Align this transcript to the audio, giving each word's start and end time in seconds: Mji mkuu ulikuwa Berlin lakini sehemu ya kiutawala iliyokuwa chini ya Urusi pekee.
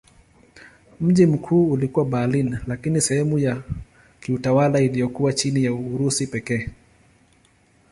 Mji 1.01 1.25
mkuu 1.25 1.71
ulikuwa 1.71 2.05
Berlin 2.05 2.57
lakini 2.67 3.01
sehemu 3.01 3.39
ya 3.39 3.61
kiutawala 4.21 4.79
iliyokuwa 4.79 5.33
chini 5.33 5.63
ya 5.63 5.73
Urusi 5.73 6.27
pekee. 6.27 6.69